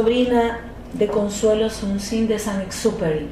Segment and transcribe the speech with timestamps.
[0.00, 0.60] Sobrina
[0.94, 3.28] de Consuelo Sunsin de San Exuperi.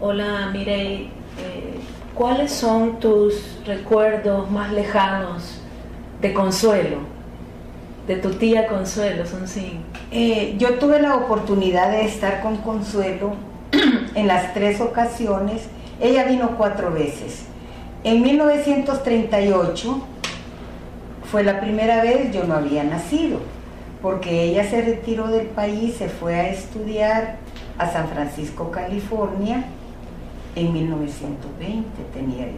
[0.00, 1.10] Hola Mirei,
[1.42, 1.74] eh,
[2.14, 5.60] ¿cuáles son tus recuerdos más lejanos
[6.22, 7.00] de Consuelo,
[8.06, 9.82] de tu tía Consuelo Sunsin?
[10.10, 13.34] Eh, yo tuve la oportunidad de estar con Consuelo
[14.14, 15.68] en las tres ocasiones.
[16.00, 17.44] Ella vino cuatro veces.
[18.04, 20.02] En 1938
[21.30, 23.40] fue la primera vez, yo no había nacido,
[24.04, 27.36] porque ella se retiró del país, se fue a estudiar
[27.78, 29.64] a San Francisco, California,
[30.54, 32.54] en 1920, tenía 19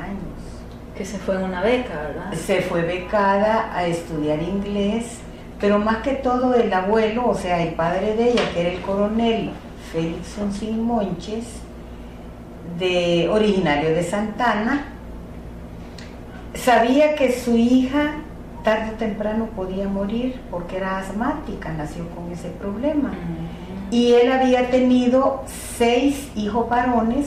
[0.00, 0.38] años.
[0.96, 2.32] Que se fue en una beca, ¿verdad?
[2.32, 5.18] Se fue becada a estudiar inglés,
[5.58, 8.80] pero más que todo el abuelo, o sea, el padre de ella, que era el
[8.82, 9.50] coronel
[9.92, 11.44] Félix Sonsin Monches,
[12.78, 14.84] de, originario de Santana,
[16.54, 18.22] sabía que su hija
[18.62, 23.12] tarde o temprano podía morir porque era asmática, nació con ese problema.
[23.90, 25.42] Y él había tenido
[25.78, 27.26] seis hijos varones,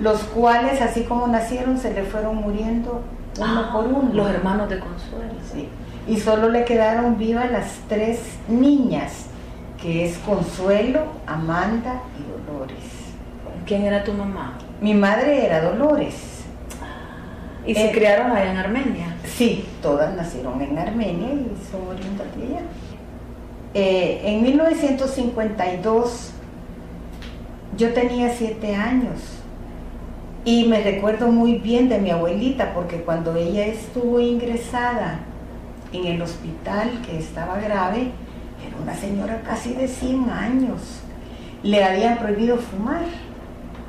[0.00, 3.02] los cuales, así como nacieron, se le fueron muriendo
[3.38, 4.10] uno Ah, por uno.
[4.12, 5.32] Los hermanos de Consuelo.
[5.52, 5.68] Sí.
[6.08, 9.26] Y solo le quedaron vivas las tres niñas,
[9.80, 12.76] que es Consuelo, Amanda y Dolores.
[13.66, 14.54] ¿Quién era tu mamá?
[14.80, 16.44] Mi madre era Dolores.
[17.66, 19.15] ¿Y se Eh, criaron allá en Armenia?
[19.36, 22.62] Sí, todas nacieron en Armenia y son oriundas de allá.
[23.74, 26.30] Eh, en 1952
[27.76, 29.20] yo tenía siete años
[30.46, 35.20] y me recuerdo muy bien de mi abuelita porque cuando ella estuvo ingresada
[35.92, 38.12] en el hospital que estaba grave,
[38.66, 41.02] era una señora casi de 100 años.
[41.62, 43.04] Le habían prohibido fumar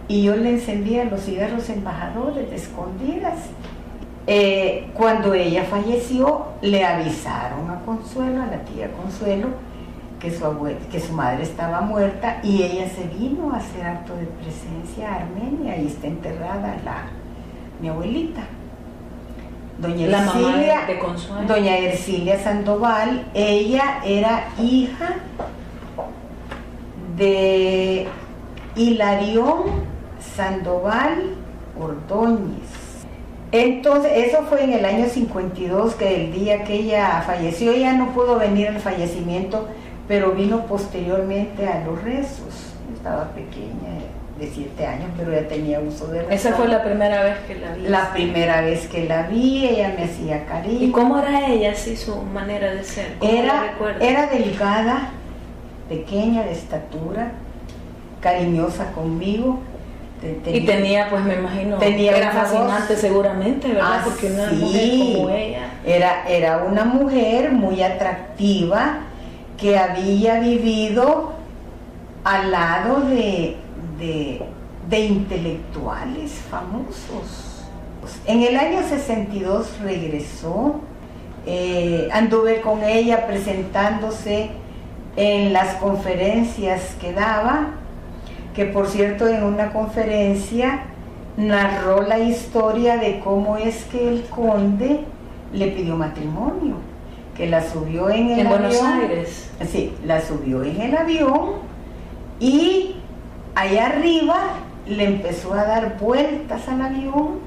[0.10, 3.36] y yo le encendía los cigarros embajadores de escondidas
[4.28, 9.48] eh, cuando ella falleció, le avisaron a Consuelo, a la tía Consuelo,
[10.20, 10.44] que su,
[10.92, 15.16] que su madre estaba muerta y ella se vino a hacer acto de presencia a
[15.18, 17.04] Armenia y está enterrada la,
[17.82, 18.42] mi abuelita.
[19.80, 21.48] Doña La mamá de- Ercilia, de Consuelo.
[21.48, 25.16] Doña Ercilia Sandoval, ella era hija
[27.16, 28.08] de
[28.76, 29.62] Hilarión
[30.36, 31.36] Sandoval
[31.80, 32.77] Ordóñez.
[33.62, 38.12] Entonces, eso fue en el año 52, que el día que ella falleció, ella no
[38.14, 39.68] pudo venir al fallecimiento,
[40.08, 42.74] pero vino posteriormente a los rezos.
[42.94, 43.98] Estaba pequeña,
[44.40, 46.34] de 7 años, pero ya tenía uso de razón.
[46.34, 47.82] Esa fue la primera vez que la vi.
[47.88, 50.86] La primera vez que la vi, ella me hacía cariño.
[50.86, 53.16] ¿Y cómo era ella, así su manera de ser?
[53.18, 55.10] ¿Cómo la Era, era delgada,
[55.90, 57.32] pequeña de estatura,
[58.22, 59.60] cariñosa conmigo.
[60.52, 64.00] Y tenía, pues me imagino, Tenía era fascinante voz- seguramente, ¿verdad?
[64.00, 64.56] Ah, Porque una sí.
[64.56, 65.72] mujer como ella.
[65.86, 69.00] Era, era una mujer muy atractiva
[69.58, 71.34] que había vivido
[72.24, 73.58] al lado de,
[74.00, 74.42] de-
[74.90, 77.64] de intelectuales famosos.
[78.26, 80.76] En el año 62 regresó,
[81.46, 84.50] eh, anduve con ella presentándose
[85.16, 87.72] en las conferencias que daba,
[88.58, 90.80] que por cierto en una conferencia
[91.38, 95.02] narró la historia de cómo es que el conde
[95.54, 96.74] le pidió matrimonio,
[97.36, 98.62] que la subió en el En avión.
[98.62, 99.52] Buenos Aires.
[99.72, 101.52] Sí, la subió en el avión
[102.40, 102.96] y
[103.54, 104.38] allá arriba
[104.88, 107.40] le empezó a dar vueltas al avión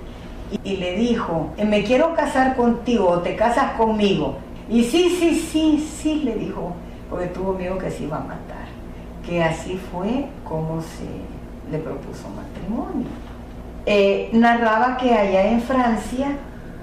[0.62, 4.36] y, y le dijo, "Eh, me quiero casar contigo o te casas conmigo.
[4.68, 6.72] Y sí, sí, sí, sí, le dijo,
[7.10, 8.49] porque tuvo miedo que se iba a matar.
[9.30, 11.06] Que así fue como se
[11.70, 13.06] le propuso matrimonio.
[13.86, 16.36] Eh, narraba que allá en Francia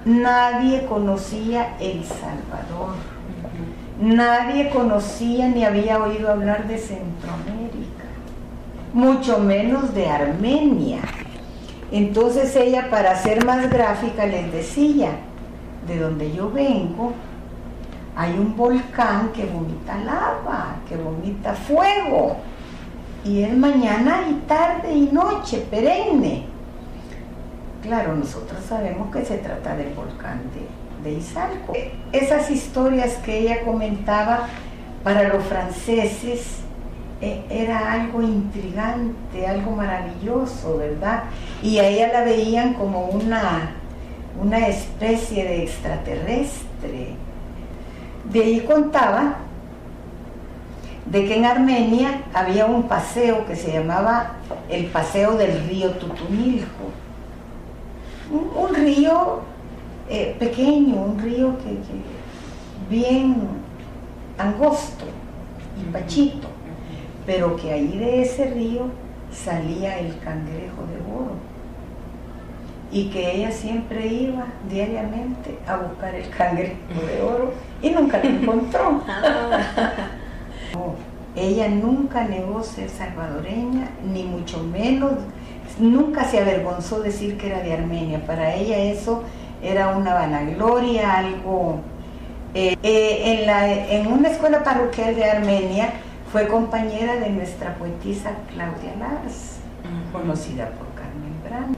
[0.06, 2.94] nadie conocía El Salvador.
[4.00, 8.06] Nadie conocía ni había oído hablar de Centroamérica,
[8.94, 11.00] mucho menos de Armenia.
[11.92, 15.10] Entonces ella, para ser más gráfica, les decía,
[15.86, 17.12] de donde yo vengo,
[18.18, 22.38] hay un volcán que vomita lava, que vomita fuego,
[23.24, 26.46] y es mañana y tarde y noche, perenne.
[27.80, 31.74] Claro, nosotros sabemos que se trata del volcán de, de Izalco.
[32.10, 34.48] Esas historias que ella comentaba
[35.04, 36.58] para los franceses
[37.20, 41.22] eh, era algo intrigante, algo maravilloso, ¿verdad?
[41.62, 43.76] Y a ella la veían como una,
[44.42, 47.27] una especie de extraterrestre.
[48.32, 49.36] De ahí contaba
[51.06, 54.32] de que en Armenia había un paseo que se llamaba
[54.68, 56.92] el Paseo del Río Tutunilco
[58.30, 59.40] un, río
[60.08, 61.78] eh, pequeño, un río que,
[62.94, 63.36] bien
[64.36, 65.04] angosto
[65.80, 66.48] y bachito,
[67.26, 68.86] pero que ahí de ese río
[69.32, 71.32] salía el cangrejo de oro
[72.90, 78.30] y que ella siempre iba diariamente a buscar el cangrejo de oro y nunca lo
[78.30, 79.02] encontró.
[81.36, 85.12] ella nunca negó ser salvadoreña, ni mucho menos,
[85.78, 88.24] nunca se avergonzó decir que era de Armenia.
[88.26, 89.22] Para ella eso
[89.62, 91.80] era una vanagloria, algo...
[92.54, 95.92] Eh, eh, en, la, en una escuela parroquial de Armenia
[96.32, 99.58] fue compañera de nuestra poetisa Claudia Lars,
[100.12, 100.87] conocida por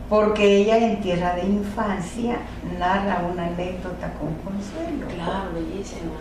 [0.09, 2.39] Porque ella en Tierra de Infancia
[2.79, 5.07] narra una anécdota con Consuelo.
[5.15, 6.13] Claro, bellísima.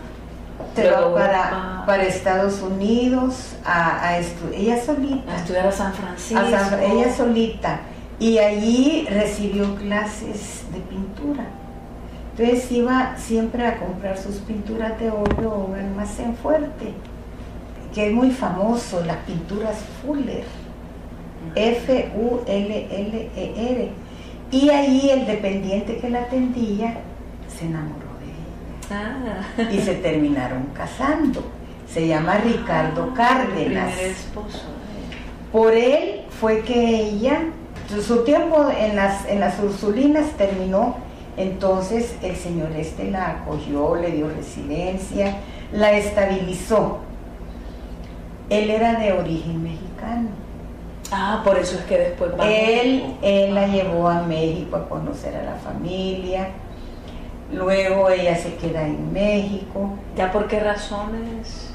[0.74, 4.18] Se va para, para, Estados Unidos a,
[4.54, 5.32] ella solita.
[5.32, 6.42] A estudiar a San Francisco.
[6.82, 7.80] ella solita
[8.20, 11.46] y allí recibió clases de pintura.
[12.36, 16.92] Entonces iba siempre a comprar sus pinturas de óleo a un almacén fuerte,
[17.94, 20.44] que es muy famoso, las pinturas Fuller,
[21.54, 23.00] F-U-L-L-E-R.
[24.50, 26.98] Y ahí el dependiente que la atendía
[27.48, 28.40] se enamoró de ella.
[28.90, 29.62] Ah.
[29.72, 31.44] Y se terminaron casando.
[31.86, 33.98] Se llama Ricardo ah, Cárdenas.
[33.98, 34.64] esposo.
[35.52, 37.42] Por él fue que ella
[37.98, 40.96] su tiempo en las, en las Ursulinas terminó,
[41.36, 45.38] entonces el señor este la acogió, le dio residencia,
[45.72, 47.00] la estabilizó.
[48.48, 50.28] Él era de origen mexicano.
[51.12, 55.36] Ah, por eso es que después va él, él la llevó a México a conocer
[55.36, 56.48] a la familia.
[57.52, 59.98] Luego ella se queda en México.
[60.16, 61.74] ¿Ya por qué razones?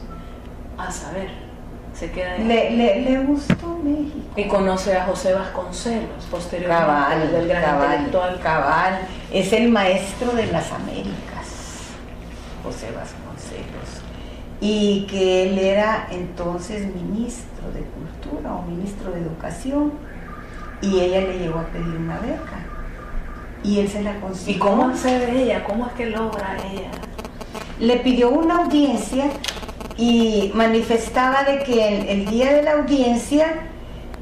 [0.77, 1.45] A saber
[1.97, 4.27] se queda Le, le, gustó México.
[4.35, 8.39] Y conoce a José Vasconcelos, posteriormente, cabal, del gran cabal, intelectual.
[8.41, 8.99] Cabal,
[9.31, 11.93] es el maestro de las Américas,
[12.63, 14.01] José Vasconcelos.
[14.59, 19.93] Y que él era entonces ministro de Cultura o ministro de Educación.
[20.81, 22.65] Y ella le llegó a pedir una beca.
[23.63, 24.55] Y él se la consiguió.
[24.55, 25.63] ¿Y cómo accede ella?
[25.63, 26.91] ¿Cómo es que logra ella?
[27.79, 29.25] Le pidió una audiencia
[29.97, 33.47] y manifestaba de que el, día de la audiencia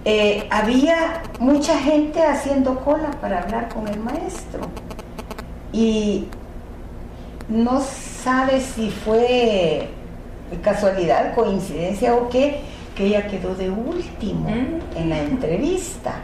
[0.06, 4.62] eh, había mucha gente haciendo cola para hablar con el maestro.
[5.72, 6.28] Y
[7.50, 9.90] no sabe si fue
[10.62, 12.62] casualidad, coincidencia o qué,
[12.96, 14.98] que ella quedó de último mm.
[14.98, 16.16] en la entrevista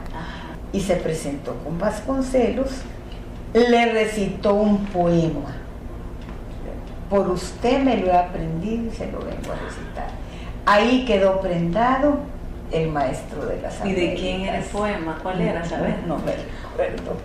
[0.71, 2.69] y se presentó con Vasconcelos,
[3.53, 5.59] le recitó un poema
[7.09, 10.09] por usted me lo he aprendido y se lo vengo a recitar.
[10.65, 12.19] Ahí quedó prendado
[12.71, 15.17] el maestro de las ¿Y de quién era el poema?
[15.23, 15.95] ¿Cuál era, sabes?
[16.05, 17.17] No, me recuerdo.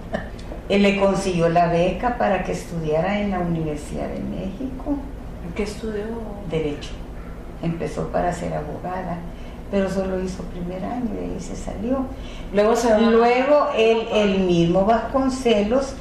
[0.70, 4.96] Él le consiguió la beca para que estudiara en la Universidad de México.
[5.54, 6.04] ¿Qué estudió?
[6.50, 6.92] Derecho.
[7.64, 9.18] Empezó para ser abogada,
[9.70, 12.06] pero solo hizo primer año y ahí se salió.
[12.52, 15.94] Luego, el mismo Vasconcelos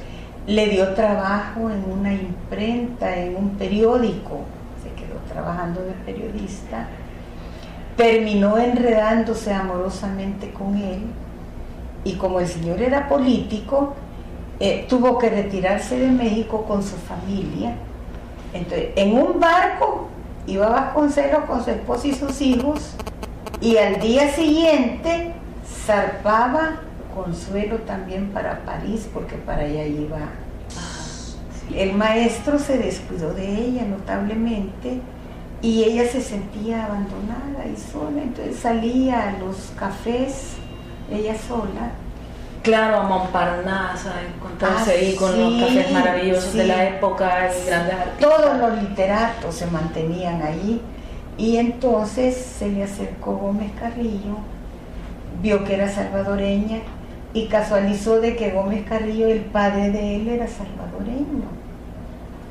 [0.46, 4.42] le dio trabajo en una imprenta, en un periódico,
[4.84, 6.88] se quedó trabajando de periodista,
[7.96, 11.02] terminó enredándose amorosamente con él
[12.04, 13.94] y como el señor era político,
[14.60, 17.76] eh, tuvo que retirarse de México con su familia.
[18.54, 20.10] Entonces, en un barco
[20.48, 22.92] iba Vasconcelos con su esposa y sus hijos
[23.62, 25.34] y al día siguiente
[25.86, 26.82] zarpaba
[27.14, 30.18] Consuelo también para París, porque para allá iba.
[31.74, 35.00] El maestro se descuidó de ella notablemente
[35.62, 40.56] y ella se sentía abandonada y sola, entonces salía a los cafés,
[41.12, 41.92] ella sola.
[42.64, 48.20] Claro, a Montparnasse, a encontrarse ahí con los cafés maravillosos de la época, grandes artistas.
[48.22, 50.82] Todos los literatos se mantenían ahí
[51.38, 54.38] y entonces se le acercó Gómez Carrillo,
[55.42, 56.80] vio que era salvadoreña
[57.34, 61.44] y casualizó de que Gómez Carrillo, el padre de él, era salvadoreño.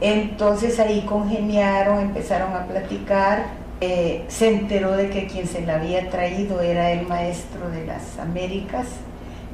[0.02, 3.46] Entonces ahí congeniaron, empezaron a platicar,
[3.80, 8.18] eh, se enteró de que quien se la había traído era el maestro de las
[8.18, 8.88] Américas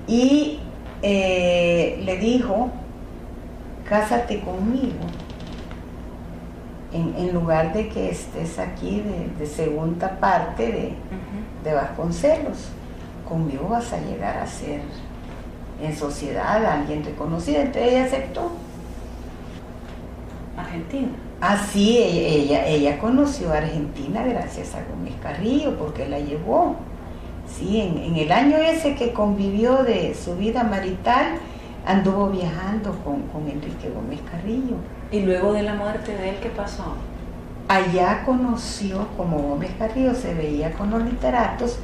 [0.08, 0.58] y
[1.02, 2.70] eh, le dijo,
[3.88, 4.96] cásate conmigo,
[6.92, 9.04] en, lugar de que estés aquí
[9.38, 10.94] de, segunda parte de,
[11.62, 12.70] de Vasconcelos,
[13.28, 14.80] conmigo vas a llegar a ser
[15.82, 18.50] en sociedad, alguien reconocido, entonces ella aceptó.
[20.56, 21.08] Argentina.
[21.40, 26.74] Ah, sí, ella, ella, conoció a Argentina gracias a Gómez Carrillo, porque la llevó.
[27.58, 31.38] Sí, en, el año ese que convivió de su vida marital,
[31.86, 34.76] anduvo viajando con, con Enrique Gómez Carrillo.
[35.10, 36.94] ¿Y luego de la muerte de él qué pasó?
[37.68, 41.78] Allá conoció, como Gómez Carrillo se veía con los literatos,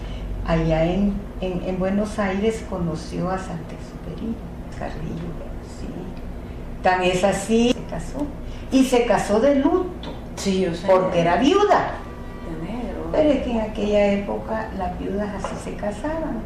[0.46, 4.34] allá en, en, en Buenos Aires conoció a Santexuperi
[4.78, 5.32] Carrillo.
[5.80, 5.86] Sí.
[6.82, 8.26] Tan es así, se casó.
[8.70, 10.86] Y se casó de luto, Sí, yo sé.
[10.86, 11.92] porque era viuda.
[13.14, 16.38] Pero es que en aquella época las viudas así se casaban.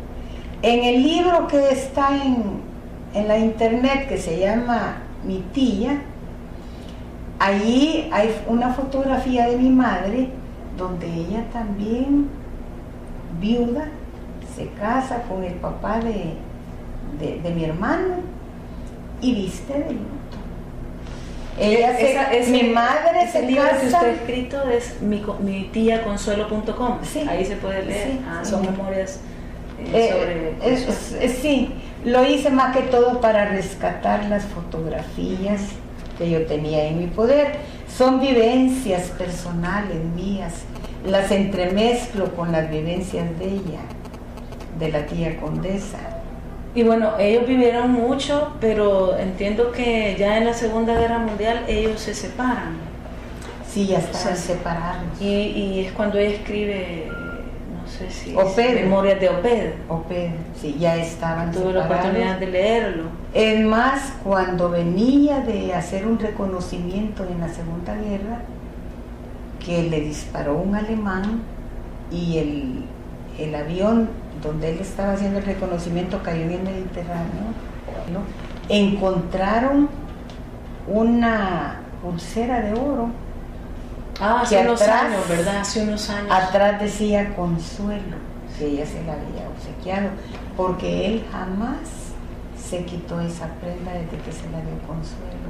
[0.63, 2.61] En el libro que está en,
[3.15, 6.03] en la internet que se llama Mi tía,
[7.39, 10.29] allí hay una fotografía de mi madre
[10.77, 12.29] donde ella también,
[13.41, 13.85] viuda,
[14.55, 16.35] se casa con el papá de,
[17.43, 18.17] de- mi hermano
[19.21, 19.97] y viste de.
[21.61, 23.85] Esa- ese- mi madre ese se libro que casa.
[23.87, 26.99] usted ha escrito es mi, mi tía consuelo.com.
[27.03, 27.25] Sí.
[27.29, 28.09] Ahí se puede leer.
[28.13, 28.51] Sí, Ah, sí.
[28.51, 29.21] Son memorias
[29.81, 30.09] eh, Eh,
[30.59, 30.73] sobre.
[30.75, 31.25] es- Consuelo.
[31.25, 31.73] es- sí,
[32.05, 35.61] lo hice más que todo para rescatar las fotografías
[36.17, 37.53] que yo tenía en mi poder.
[37.89, 40.53] Son vivencias personales mías,
[41.07, 43.81] las entremezclo con las vivencias de ella,
[44.79, 45.99] de la tía condesa.
[46.79, 52.01] Y bueno, ellos vivieron mucho, pero entiendo que ya en la Segunda Guerra Mundial ellos
[52.01, 52.77] se separan.
[53.69, 55.03] Sí, ya estaban O sea, separados.
[55.21, 58.33] Y, y es cuando ella escribe, no sé si.
[58.33, 58.75] Oped.
[58.77, 59.73] Memorias de Oped.
[59.89, 63.05] Oped, sí, ya estaban Tuve la oportunidad de leerlo.
[63.35, 68.43] Es más, cuando venía de hacer un reconocimiento en la Segunda Guerra,
[69.59, 71.43] que le disparó un alemán
[72.13, 72.85] y el,
[73.39, 74.09] el avión
[74.43, 77.53] donde él estaba haciendo el reconocimiento cayó en el Mediterráneo,
[78.13, 78.21] ¿no?
[78.69, 79.89] encontraron
[80.87, 83.11] una pulsera de oro.
[84.21, 85.57] Ah, hace Que unos atrás- años, ¿verdad?
[85.61, 86.31] Hace unos años.
[86.31, 88.17] Atrás decía Consuelo,
[88.59, 90.09] que ella se la había obsequiado,
[90.57, 91.79] porque él jamás
[92.59, 95.49] se quitó esa prenda desde que se la dio Consuelo.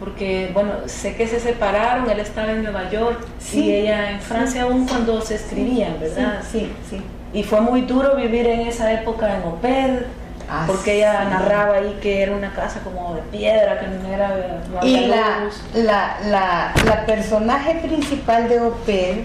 [0.00, 4.20] Porque, bueno, sé que se separaron, él estaba en Nueva York Sí, y ella en
[4.20, 6.40] Francia aún cuando se escribían, ¿verdad?
[6.50, 7.02] Sí, sí.
[7.32, 10.02] Y fue muy duro vivir en esa época en Oped,
[10.50, 14.28] Ah, porque ella narraba ahí que era una casa como de piedra, que no era
[14.72, 19.16] no Y la, la, la, la personaje principal de Oped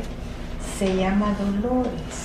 [0.77, 2.21] se llama Dolores,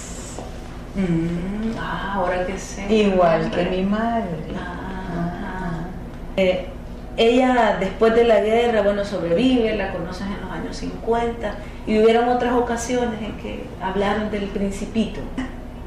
[0.96, 2.92] Mm, ah, ahora que sé.
[2.92, 4.26] igual que mi madre.
[4.56, 5.84] Ah,
[6.36, 6.66] Eh,
[7.18, 11.54] ella después de la guerra, bueno, sobrevive, la conoces en los años 50
[11.86, 15.20] y hubieron otras ocasiones en que hablaron del principito.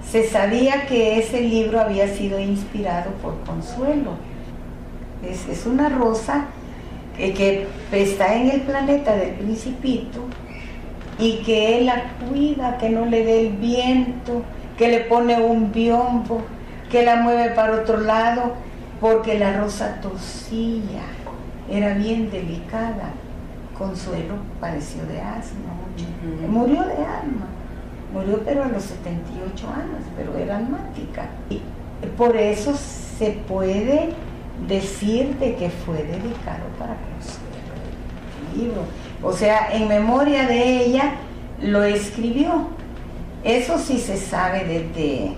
[0.06, 4.12] Se sabía que ese libro había sido inspirado por Consuelo.
[5.24, 6.48] Es, es una rosa
[7.16, 10.26] que, que está en el planeta del principito
[11.18, 14.42] y que él la cuida, que no le dé el viento,
[14.78, 16.42] que le pone un biombo,
[16.92, 18.54] que la mueve para otro lado,
[19.00, 21.04] porque la rosa tosía,
[21.72, 23.12] era bien delicada.
[23.78, 25.74] Consuelo padeció de asma,
[26.44, 26.52] Ujú.
[26.52, 27.48] murió de asma.
[28.14, 31.30] Murió pero a los 78 años, pero era almática.
[31.50, 31.62] Y
[32.18, 34.10] por eso se puede
[34.68, 37.52] decir de que fue dedicado para Consuelo
[38.54, 38.82] el libro.
[39.24, 41.14] O sea, en memoria de ella
[41.62, 42.68] lo escribió.
[43.44, 45.34] Eso sí se sabe desde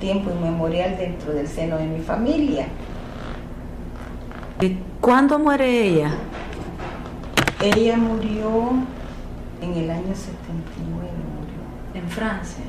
[0.00, 2.66] tiempo inmemorial dentro del seno de mi familia.
[5.02, 6.12] ¿Cuándo muere ella?
[7.60, 8.70] Ella murió
[9.60, 12.02] en el año 79, murió.
[12.02, 12.64] En Francia.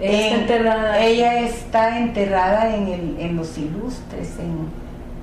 [0.00, 1.00] Ella está En- enterrada.
[1.00, 4.68] ella está enterrada en, el- en los ilustres, en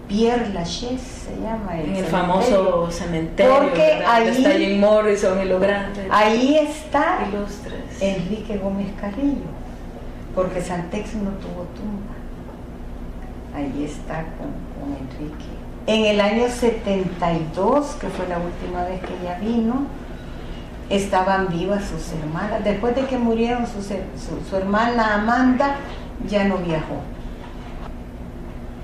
[0.09, 1.73] Pierre Lachaise se llama.
[1.75, 2.09] en el cementerio.
[2.11, 3.57] famoso cementerio.
[3.59, 6.07] Porque ahí- está Jim Morrison y lo grande.
[6.11, 8.01] Ahí está Ilustres.
[8.01, 9.47] Enrique Gómez Carrillo,
[10.35, 12.13] porque Santex no tuvo tumba.
[13.55, 15.57] Ahí está con, con Enrique.
[15.87, 19.87] En el año 72, que fue la última vez que ella vino,
[20.89, 22.63] estaban vivas sus hermanas.
[22.63, 25.75] Después de que murieron sus su, su hermana Amanda,
[26.27, 26.97] ya no viajó.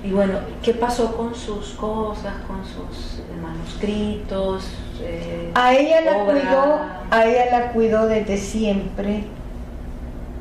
[0.04, 4.66] Y bueno, ¿qué pasó con sus cosas, con sus manuscritos?
[5.02, 6.34] eh, A ella la obra?
[6.34, 6.80] cuidó,
[7.12, 9.24] a ella la cuidó desde siempre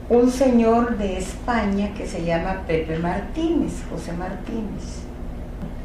[0.08, 5.02] un señor de España que se llama Pepe Martínez, José Martínez.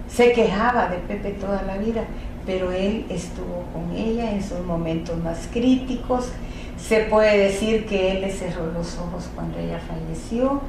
[0.07, 2.03] Se quejaba de Pepe toda la vida,
[2.45, 6.31] pero él estuvo con ella en sus momentos más críticos.
[6.77, 10.61] Se puede decir que él le cerró los ojos cuando ella falleció.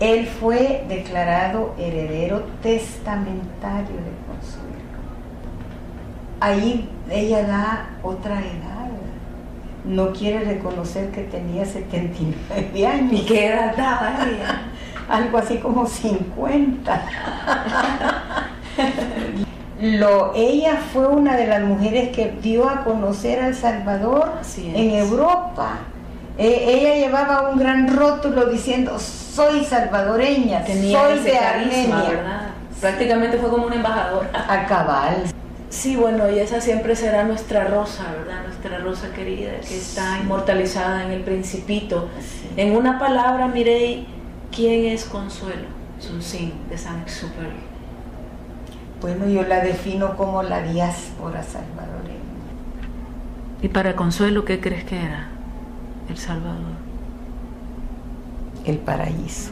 [0.00, 4.74] Él fue declarado heredero testamentario de Consuelo.
[6.40, 8.74] Ahí ella da otra edad.
[9.84, 13.12] No quiere reconocer que tenía 79 años.
[13.12, 14.62] ¿Y qué edad daba ella?
[15.08, 17.06] Algo así como 50.
[19.80, 24.90] Lo, ella fue una de las mujeres que dio a conocer a El Salvador en
[24.90, 25.78] Europa.
[26.38, 32.08] Eh, ella llevaba un gran rótulo diciendo soy salvadoreña, Tenía soy de carisma, Armenia.
[32.08, 32.50] ¿verdad?
[32.80, 34.30] Prácticamente fue como una embajadora.
[34.48, 35.24] A cabal.
[35.70, 38.44] Sí, bueno, y esa siempre será nuestra rosa, ¿verdad?
[38.44, 42.08] Nuestra rosa querida, que está inmortalizada en el Principito.
[42.56, 44.06] En una palabra, Mirei,
[44.54, 45.66] ¿quién es Consuelo?
[45.98, 47.73] Sunsin, de Saint-Exupéry.
[49.04, 52.20] Bueno, yo la defino como la diáspora salvadoreña.
[53.60, 55.28] ¿Y para Consuelo qué crees que era
[56.08, 56.72] El Salvador?
[58.64, 59.50] El paraíso.